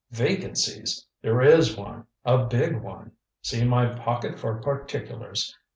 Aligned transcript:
Vacancies! 0.09 1.05
There 1.21 1.43
is 1.43 1.77
one 1.77 2.07
a 2.25 2.47
big 2.47 2.77
one. 2.81 3.11
See 3.43 3.63
my 3.63 3.85
pocket 3.93 4.39
for 4.39 4.59
particulars. 4.59 5.55